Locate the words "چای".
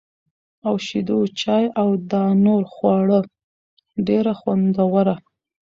1.39-1.65